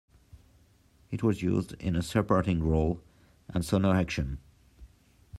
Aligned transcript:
It 1.11 1.21
was 1.21 1.43
used 1.43 1.73
in 1.73 1.95
a 1.95 2.01
supporting 2.01 2.63
role, 2.67 3.03
and 3.49 3.63
saw 3.63 3.77
no 3.77 3.91
action. 3.91 4.39